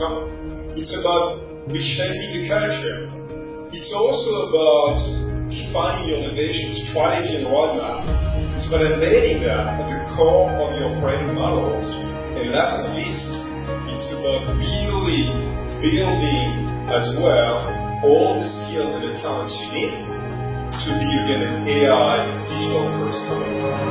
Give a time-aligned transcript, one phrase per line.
[0.00, 3.10] It's about reshaping the culture.
[3.70, 4.96] It's also about
[5.50, 8.54] defining your innovation strategy and roadmap.
[8.54, 11.94] It's about embedding that at the core of your operating models.
[12.00, 13.46] And last but not least,
[13.88, 15.28] it's about really
[15.82, 19.92] building as well all the skills and the talents you need
[20.80, 23.89] to be again an AI digital first company.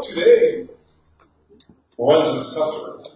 [0.00, 0.68] Today
[1.96, 3.06] on software.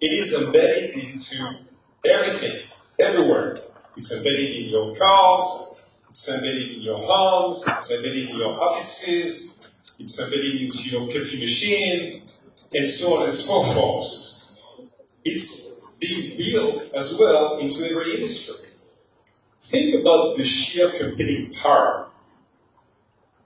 [0.00, 1.56] It is embedded into
[2.04, 2.62] everything,
[2.98, 3.58] everywhere.
[3.96, 9.94] It's embedded in your cars, it's embedded in your homes, it's embedded in your offices,
[9.98, 12.22] it's embedded into your coffee machine,
[12.74, 14.88] and so on and so forth.
[15.24, 18.70] It's being built as well into every industry.
[19.60, 22.08] Think about the sheer computing power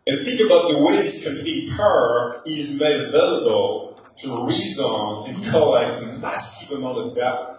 [0.07, 6.01] and think about the way this computing power is made available to reason and collect
[6.23, 7.59] massive amount of data.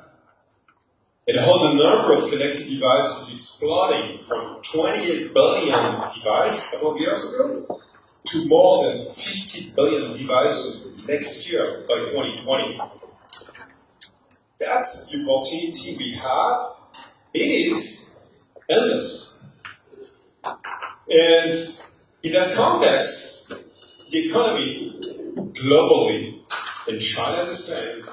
[1.28, 5.76] And how the number of connected devices is exploding from 28 billion
[6.16, 7.82] devices a couple of years ago
[8.28, 12.80] to more than 50 billion devices next year by 2020.
[14.58, 16.60] That's the opportunity we have.
[17.34, 18.24] It is
[18.70, 19.54] endless.
[21.10, 21.54] And
[22.24, 23.50] in that context,
[24.10, 25.00] the economy
[25.54, 26.40] globally,
[26.88, 28.06] and China the same,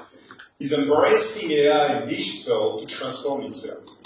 [0.59, 3.97] is embracing AI and digital to transform itself.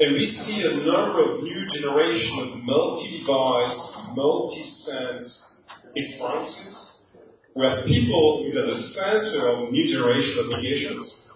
[0.00, 7.16] And we see a number of new generation of multi-device, multi-sense experiences
[7.52, 11.34] where people is at the center of new generation applications.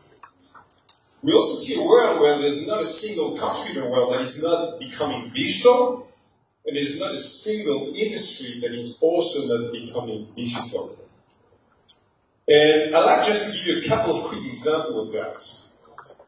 [1.23, 4.21] We also see a world where there's not a single country in the world that
[4.21, 6.09] is not becoming digital
[6.67, 10.99] and there's not a single industry that is also not becoming digital.
[12.49, 15.67] And I'd like just to give you a couple of quick examples of that.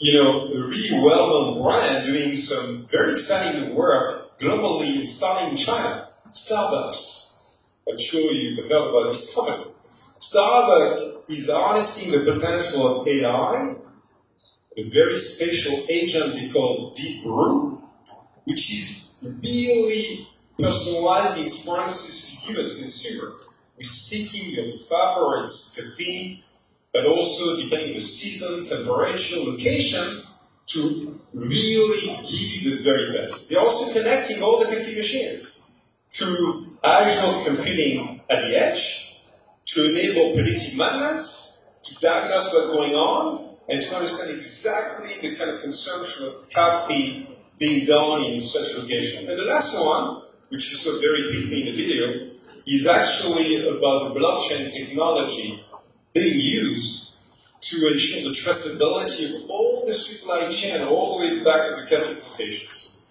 [0.00, 6.08] You know, a really well-known brand doing some very exciting work globally, starting in China,
[6.30, 7.42] Starbucks.
[7.88, 9.64] I'm sure you've heard about this company.
[10.18, 13.76] Starbucks is harnessing the potential of AI,
[14.76, 17.82] a very special agent they call Deep Brew,
[18.44, 20.26] which is really
[20.58, 23.32] personalized experiences to you as a consumer.
[23.76, 26.42] We're speaking your favorites, caffeine,
[26.92, 30.22] but also depending on the season, temperature, location,
[30.66, 33.48] to really give you the very best.
[33.48, 35.70] They're also connecting all the coffee machines
[36.08, 39.22] through Azure computing at the edge
[39.66, 45.50] to enable predictive maintenance, to diagnose what's going on, and to understand exactly the kind
[45.50, 49.28] of consumption of coffee being done in such a location.
[49.28, 52.30] And the last one, which you saw very quickly in the video,
[52.66, 55.64] is actually about the blockchain technology
[56.14, 57.16] being used
[57.60, 61.86] to ensure the traceability of all the supply chain all the way back to the
[61.88, 63.06] cathode plantations.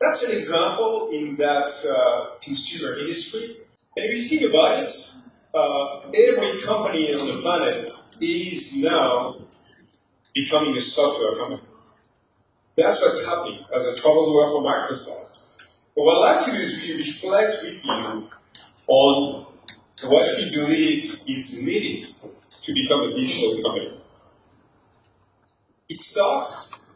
[0.00, 3.56] That's an example in that uh, consumer industry.
[3.96, 4.90] And if you think about it,
[5.52, 7.90] uh, every company on the planet
[8.20, 9.36] is now
[10.34, 11.69] becoming a software company.
[12.80, 15.44] That's what's happening as the world for Microsoft.
[15.94, 18.30] But what I'd like to do is really reflect with you
[18.86, 19.46] on
[20.04, 22.00] what we believe is needed
[22.62, 24.00] to become a digital company.
[25.90, 26.94] It starts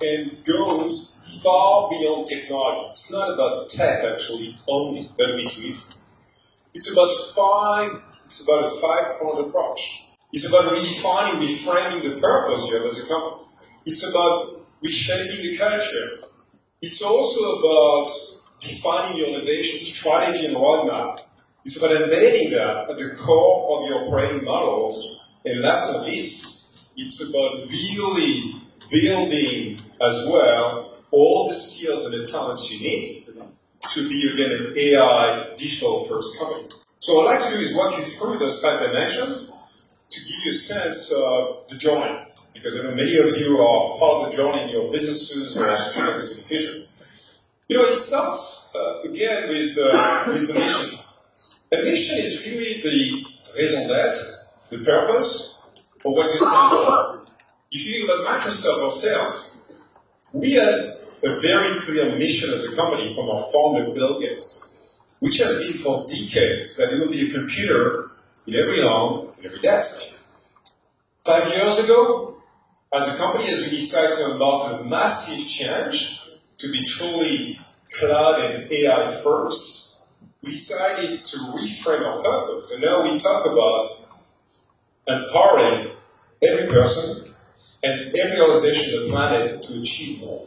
[0.00, 2.88] and goes far beyond technology.
[2.88, 5.98] It's not about tech actually only, but it is.
[6.72, 10.08] It's about five, it's about a five-pronged approach.
[10.32, 13.42] It's about redefining, reframing the purpose you have as a company.
[13.84, 14.55] It's about
[14.86, 16.28] reshaping the culture.
[16.80, 18.08] It's also about
[18.60, 21.20] defining your innovation strategy and roadmap.
[21.64, 25.24] It's about embedding that at the core of your operating models.
[25.44, 32.14] And last but not least, it's about really building as well all the skills and
[32.14, 33.06] the talents you need
[33.88, 36.68] to be again an AI digital first company.
[36.98, 39.52] So what I'd like to do is walk you through those five dimensions
[40.10, 42.25] to give you a sense of the journey
[42.66, 45.76] because I know many of you are part of the journey in your businesses or
[45.76, 46.88] students in the future.
[47.68, 50.98] You know, it starts uh, again with the, with the mission.
[51.70, 53.24] And mission is really the
[53.56, 55.70] raison d'être, the purpose
[56.00, 57.20] for what you stand for.
[57.70, 59.62] If you think about Microsoft ourselves,
[60.32, 60.86] we had
[61.22, 64.90] a very clear mission as a company from our founder, Bill Gates,
[65.20, 68.10] which has been for decades that there will be a computer
[68.48, 70.26] in every home, in every desk.
[71.24, 72.35] Five years ago,
[72.94, 76.22] as a company, as we decide to embark on a massive change
[76.58, 77.58] to be truly
[77.98, 80.04] cloud and AI first,
[80.42, 82.72] we decided to reframe our purpose.
[82.72, 83.88] And now we talk about
[85.08, 85.90] empowering
[86.42, 87.30] every person
[87.82, 90.46] and every organization on the planet to achieve more.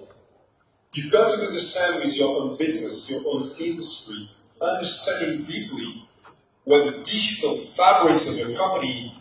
[0.93, 4.29] You've got to do the same with your own business, your own industry,
[4.61, 6.03] understanding deeply
[6.63, 9.13] what the digital fabrics of your company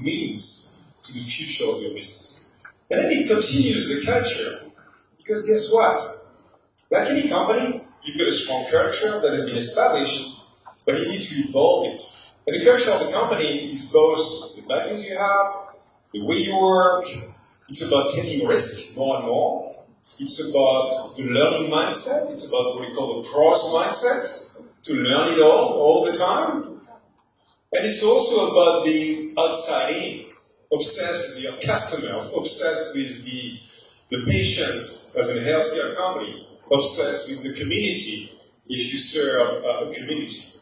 [0.00, 0.71] means
[1.02, 2.60] to the future of your business.
[2.90, 4.70] And then it continues the culture.
[5.16, 5.98] Because guess what?
[6.90, 10.44] Like any company, you've got a strong culture that has been established,
[10.84, 12.02] but you need to evolve it.
[12.46, 14.20] And the culture of the company is both
[14.56, 15.46] the values you have,
[16.12, 17.04] the way you work,
[17.68, 19.76] it's about taking risk more and more,
[20.18, 24.50] it's about the learning mindset, it's about what we call the growth mindset,
[24.82, 26.80] to learn it all, all the time.
[27.74, 30.26] And it's also about being outside in,
[30.72, 33.60] obsessed with your customers, obsessed with the,
[34.08, 38.32] the patients as a healthcare company, obsessed with the community
[38.68, 40.58] if you serve a community.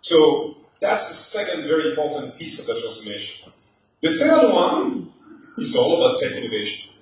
[0.00, 3.52] So that's the second very important piece of the transformation.
[4.00, 5.12] The third one
[5.56, 6.92] is all about tech innovation.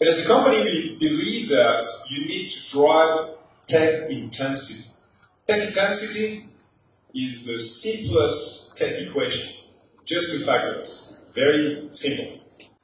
[0.00, 3.28] And as a company, we believe that you need to drive
[3.66, 5.02] tech intensity.
[5.46, 6.44] Tech intensity
[7.14, 9.56] is the simplest tech equation.
[10.04, 11.09] Just two factors.
[11.32, 12.40] Very simple.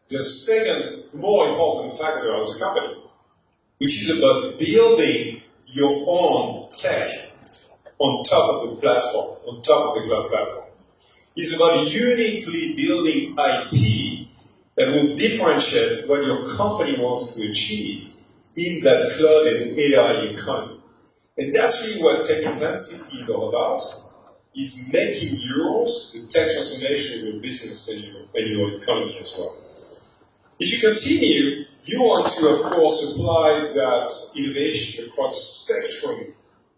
[0.09, 2.95] The second, more important factor as a company,
[3.79, 7.09] which is about building your own tech
[7.99, 10.67] on top of the platform, on top of the cloud platform.
[11.35, 14.29] It's about uniquely building IP
[14.77, 18.15] that will differentiate what your company wants to achieve
[18.57, 20.81] in that cloud and AI economy.
[21.37, 23.81] And that's really what tech intensity is all about,
[24.57, 29.37] is making yours the tech transformation of your business and your, and your economy as
[29.39, 29.59] well.
[30.59, 36.35] If you continue, you want to, of course, apply that innovation across the spectrum,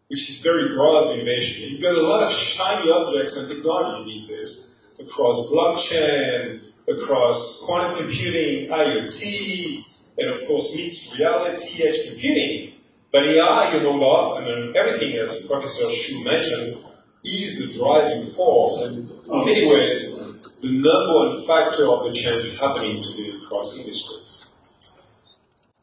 [0.08, 1.70] which is very broad innovation.
[1.70, 7.94] You've got a lot of shiny objects and technology these days across blockchain, across quantum
[7.94, 9.84] computing, IoT,
[10.18, 12.72] and of course mixed reality, edge computing.
[13.12, 16.84] But AI, remember, I mean, everything, as Professor Shu mentioned,
[17.28, 22.58] is the driving force, and in many ways, the number one factor of the change
[22.58, 24.50] happening today across industries.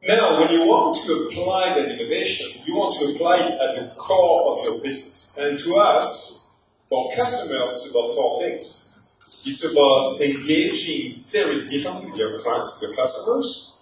[0.07, 3.95] Now, when you want to apply that innovation, you want to apply it at the
[3.95, 5.36] core of your business.
[5.39, 6.53] And to us,
[6.89, 9.01] for customers, it's about four things.
[9.45, 13.81] It's about engaging very differently with your clients, with your customers.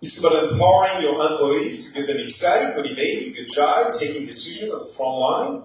[0.00, 4.86] It's about empowering your employees to get them excited, motivated, agile, taking decisions on the
[4.86, 5.62] front line.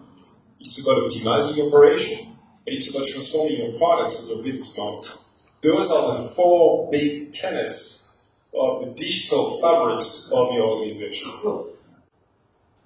[0.59, 5.38] It's about optimizing operation, and it's about transforming your products and your business models.
[5.61, 11.31] Those are the four big tenets of the digital fabrics of your organization.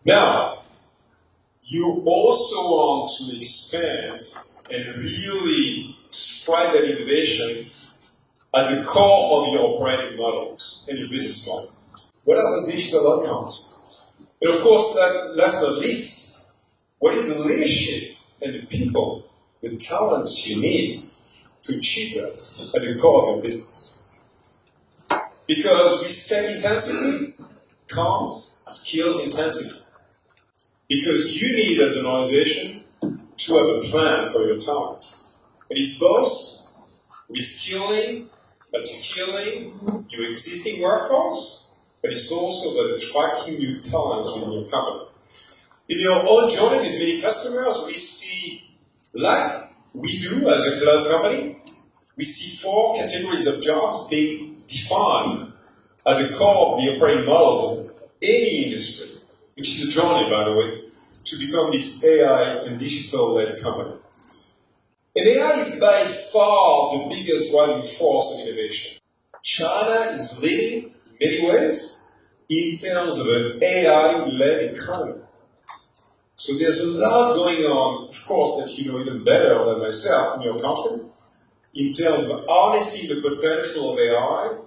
[0.06, 0.64] Now,
[1.64, 4.22] you also want to expand
[4.70, 7.70] and really spread that innovation
[8.56, 11.74] at the core of your operating models and your business model.
[12.24, 14.10] What are those digital outcomes?
[14.42, 14.96] And of course,
[15.36, 16.23] last but not least,
[17.04, 19.30] what is the leadership and the people,
[19.62, 20.90] the talents you need
[21.64, 24.18] to achieve that at the core of your business?
[25.46, 27.34] Because with tech intensity
[27.90, 29.82] comes skills intensity.
[30.88, 35.36] Because you need, as an organization, to have a plan for your talents.
[35.70, 36.30] And it's both
[37.30, 38.28] reskilling
[38.74, 45.13] upskilling your existing workforce, but it's also about attracting new talents within your company.
[45.90, 48.64] In your own journey with many customers, we see,
[49.14, 51.58] like we do as a cloud company,
[52.16, 55.52] we see four categories of jobs being defined
[56.06, 59.20] at the core of the operating models of any industry,
[59.58, 60.84] which is a journey, by the way,
[61.26, 63.96] to become this AI and digital-led company.
[65.18, 69.02] And AI is by far the biggest driving force of innovation.
[69.44, 72.16] China is leading in many ways
[72.50, 75.23] in terms of an AI-led economy.
[76.36, 80.38] So there's a lot going on, of course, that you know even better than myself
[80.38, 81.06] in your country,
[81.76, 84.58] in terms of harnessing the potential of AI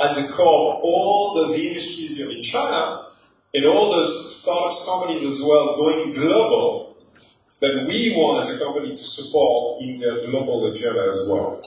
[0.00, 3.06] at the core of all those industries have in China
[3.54, 6.96] and all those startups companies as well going global
[7.60, 11.62] that we want as a company to support in their global agenda as well.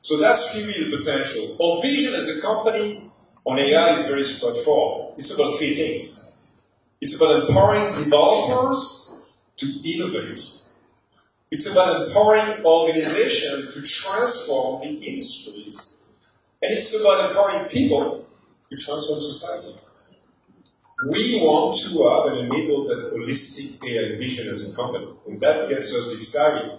[0.00, 1.56] So that's really the potential.
[1.58, 3.10] Our vision as a company
[3.44, 5.14] on AI is very straightforward.
[5.16, 6.23] It's about three things.
[7.04, 9.20] It's about empowering developers
[9.58, 10.40] to innovate.
[11.50, 16.06] It's about empowering organizations to transform the industries.
[16.62, 18.26] And it's about empowering people
[18.70, 19.82] to transform society.
[21.06, 25.08] We want to have and enable that holistic AI vision as a company.
[25.28, 26.72] And that gets us excited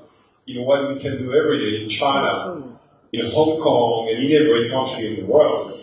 [0.47, 2.79] in what we can do every day in China,
[3.13, 5.79] in Hong Kong, and in every country in the world.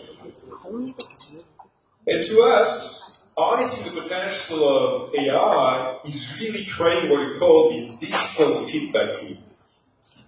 [2.05, 7.95] And to us, harnessing the potential of AI is really creating what we call this
[7.97, 9.37] digital feedback loop.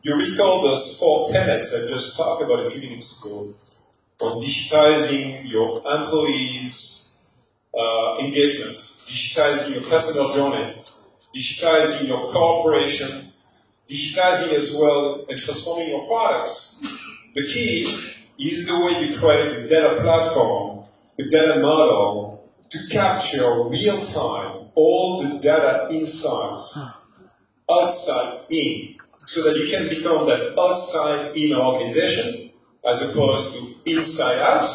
[0.01, 3.53] You recall those four tenets I just talked about a few minutes ago
[4.21, 7.25] on digitizing your employees'
[7.77, 10.81] uh, engagement, digitizing your customer journey,
[11.35, 13.31] digitizing your cooperation,
[13.89, 16.81] digitizing as well and transforming your products.
[17.33, 20.85] The key is the way you create the data platform,
[21.17, 22.34] the data model
[22.69, 26.77] to capture real time all the data insights
[27.69, 28.95] outside in
[29.25, 32.51] so that you can become that outside in organization
[32.87, 34.65] as opposed to inside out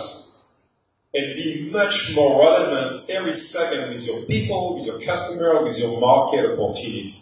[1.15, 6.01] and be much more relevant every second with your people, with your customer, with your
[6.01, 7.15] market opportunity.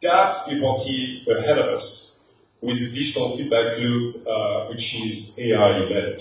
[0.00, 6.18] That's the opportunity ahead of us with the digital feedback loop, uh, which is AI-led.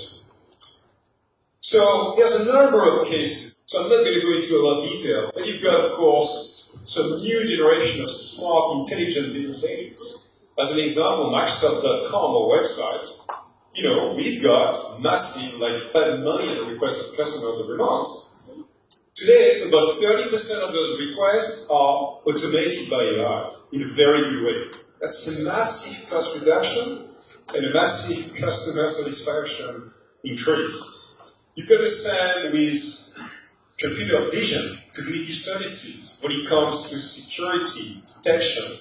[1.67, 3.57] So there's a number of cases.
[3.65, 5.91] So I'm not going to go into a lot of detail, but you've got, of
[5.97, 10.39] course, some new generation of smart, intelligent business agents.
[10.57, 13.05] As an example, Microsoft.com, our website,
[13.75, 18.05] you know, we've got massive, like 5 million requests of customers every month.
[19.13, 24.79] Today, about 30% of those requests are automated by AI in a very good way.
[25.01, 27.09] That's a massive cost reduction
[27.57, 29.91] and a massive customer satisfaction
[30.23, 30.96] increase.
[31.57, 33.17] You've got to stand with
[33.79, 38.77] computer vision, cognitive services, when it comes to security, detection,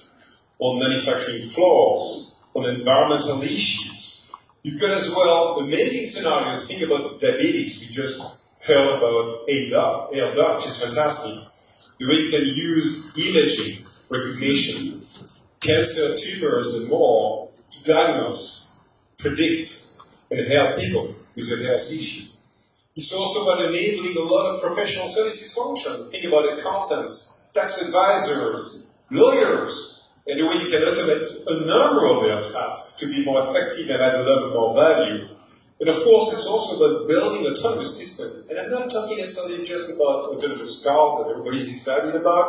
[0.58, 4.30] on manufacturing floors, on environmental issues.
[4.62, 6.68] You've got as well amazing scenarios.
[6.68, 7.80] Think about diabetes.
[7.80, 11.32] We just heard about ADOC, AirDoc, which is fantastic.
[11.98, 15.00] The way you can use imaging recognition,
[15.60, 18.84] cancer tumors and more to diagnose,
[19.18, 19.64] predict,
[20.30, 22.35] and help people with their health issue.
[22.96, 26.08] It's also about enabling a lot of professional services functions.
[26.08, 32.22] Think about accountants, tax advisors, lawyers, and the way you can automate a number of
[32.22, 35.28] their tasks to be more effective and add a lot more value.
[35.78, 38.48] And of course, it's also about building autonomous systems.
[38.48, 42.48] And I'm not talking necessarily just about autonomous cars that everybody's excited about,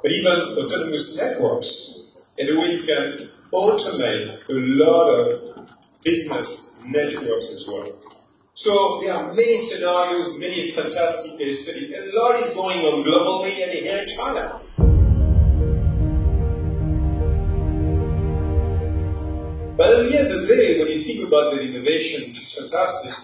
[0.00, 2.28] but even autonomous networks.
[2.38, 5.68] And the way you can automate a lot of
[6.04, 7.99] business networks as well.
[8.52, 11.92] So there are many scenarios, many fantastic case studies.
[11.96, 14.60] A lot is going on globally and here in China.
[19.76, 22.54] But at the end of the day, when you think about that innovation, which is
[22.58, 23.14] fantastic,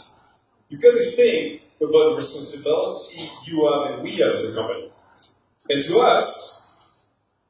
[0.69, 4.91] you've got to think about the responsibility you have and we have as a company.
[5.69, 6.77] And to us,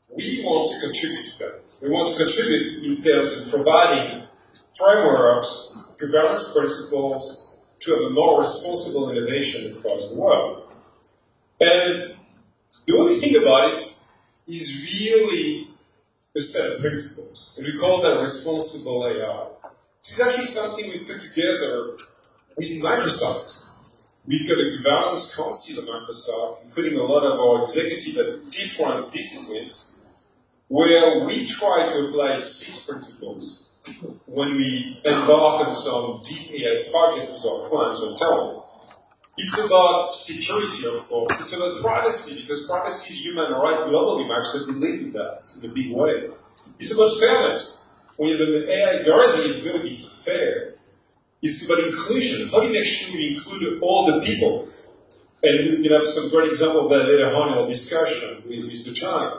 [0.09, 1.61] we want to contribute to that.
[1.83, 4.26] We want to contribute in terms of providing
[4.76, 7.46] frameworks, governance principles
[7.87, 10.62] to have a more responsible innovation across the world.
[11.61, 12.16] And
[12.87, 13.81] the we think about it
[14.49, 15.69] is really
[16.37, 19.47] a set of principles, and we call that responsible AI.
[19.99, 21.97] This is actually something we put together
[22.57, 23.71] within Microsoft.
[24.26, 29.12] We've got a governance council at Microsoft, including a lot of our executive at different
[29.12, 30.07] disciplines,
[30.69, 33.66] where we try to apply six principles
[34.26, 38.62] when we embark on some deep AI project with our clients or talent.
[39.38, 41.40] It's about security, of course.
[41.40, 44.26] It's about privacy, because privacy is human right globally.
[44.26, 46.31] Microsoft in that in a big way.
[46.78, 47.95] It's about fairness.
[48.16, 50.75] When an AI algorithm, is going to be fair.
[51.43, 52.49] It's about inclusion.
[52.49, 54.69] How do you make sure we include all the people?
[55.43, 58.59] And we can have some great example of that later on in our discussion with
[58.71, 58.95] Mr.
[58.97, 59.38] Chang.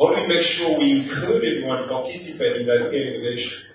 [0.00, 3.67] How do we make sure we include everyone to participate in that innovation?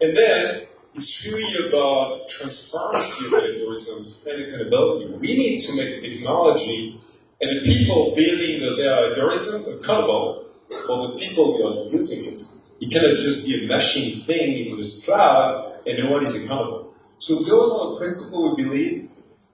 [0.00, 5.12] And then it's really about transparency of algorithms and accountability.
[5.12, 6.98] We need to make technology
[7.40, 10.46] and the people building those AI algorithms accountable
[10.86, 12.42] for the people who are using it.
[12.80, 16.94] It cannot just be a machine thing in this cloud and no one is accountable.
[17.16, 19.10] So those are the principles we believe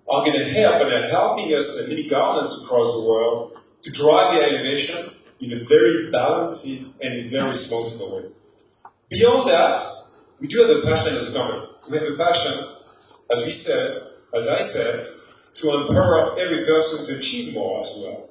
[0.08, 3.92] are going to help and are helping us and many governments across the world to
[3.92, 8.28] drive the innovation in a very balanced and very responsible way.
[9.10, 9.76] Beyond that,
[10.42, 11.70] we do have a passion as a government.
[11.88, 12.52] We have a passion,
[13.30, 15.00] as we said, as I said,
[15.54, 18.28] to empower every person to achieve more as well.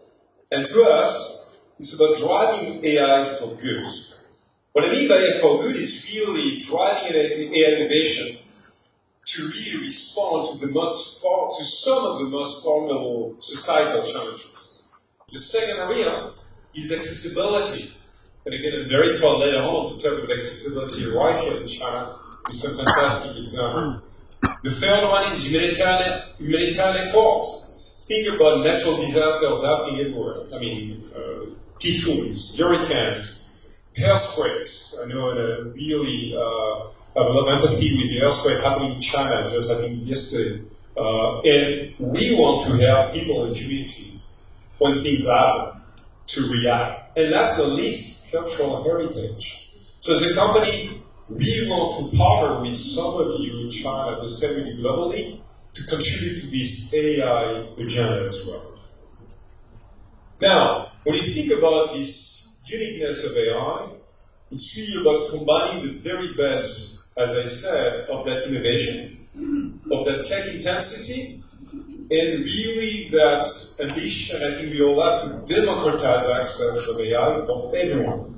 [0.51, 3.85] And to us, it's about driving AI for good.
[4.73, 8.39] What I mean by AI for good is really driving AI innovation
[9.27, 14.81] to really respond to the most to some of the most formidable societal challenges.
[15.31, 16.31] The second area
[16.75, 18.00] is accessibility.
[18.45, 22.15] And again, I'm very proud later on to talk about accessibility right here in China
[22.45, 24.01] with some fantastic example.
[24.63, 27.85] The third one is humanitarian, humanitarian efforts.
[28.01, 30.35] Think about natural disasters happening everywhere.
[30.55, 31.45] I mean, uh,
[31.77, 34.99] typhoons, hurricanes, earthquakes.
[35.03, 39.01] I know a really uh, have a lot of empathy with the earthquake happening in
[39.01, 40.63] China just I think yesterday.
[40.97, 44.45] Uh, and we want to help people and communities
[44.79, 45.80] when things happen
[46.33, 47.09] to react.
[47.17, 49.69] And but not least, cultural heritage.
[49.99, 54.27] So as a company, we want to partner with some of you in China, the
[54.27, 55.41] same way globally,
[55.73, 58.79] to contribute to this AI agenda as well.
[60.41, 63.89] Now, when you think about this uniqueness of AI,
[64.49, 70.23] it's really about combining the very best as I said, of that innovation, of that
[70.23, 71.40] tech intensity,
[72.11, 73.47] and really that
[73.81, 78.35] ambition, I think we all have to democratize access of AI for everyone.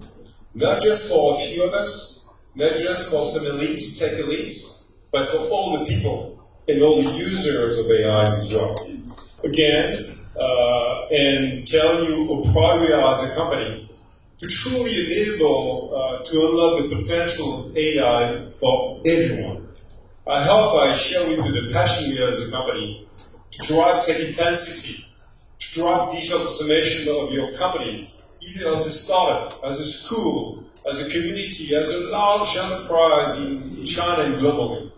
[0.53, 5.25] Not just for a few of us, not just for some elites, tech elites, but
[5.25, 8.87] for all the people and all the users of AI as well.
[9.43, 13.89] Again, uh, and tell you how proud we are as a company
[14.37, 19.67] to truly enable uh, to unlock the potential of AI for everyone.
[20.27, 23.07] I hope I share with you the passion we have as a company
[23.53, 25.05] to drive tech intensity,
[25.59, 31.05] to drive digital transformation of your companies, either as a startup, as a school, as
[31.05, 34.91] a community, as a large enterprise in China and globally.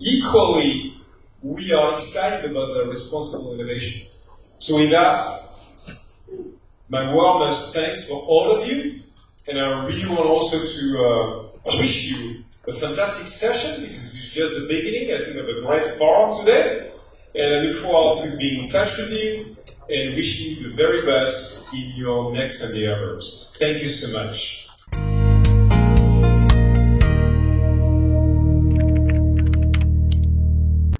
[0.00, 0.94] Equally,
[1.42, 4.08] we are excited about the responsible innovation.
[4.56, 5.20] So with that,
[6.88, 9.00] my warmest thanks for all of you,
[9.46, 14.54] and I really want also to uh, wish you a fantastic session because it's just
[14.60, 16.90] the beginning, I think, of a great forum today.
[17.34, 19.56] And I look forward to being in touch with you
[19.88, 23.54] and wishing you the very best in your next endeavors.
[23.58, 24.63] Thank you so much.